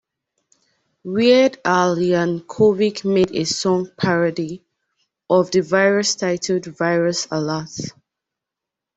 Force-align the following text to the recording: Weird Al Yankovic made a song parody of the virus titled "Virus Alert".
Weird 1.03 1.59
Al 1.63 1.95
Yankovic 1.95 3.05
made 3.05 3.35
a 3.35 3.43
song 3.45 3.87
parody 3.99 4.65
of 5.29 5.51
the 5.51 5.59
virus 5.61 6.15
titled 6.15 6.65
"Virus 6.65 7.27
Alert". 7.29 7.91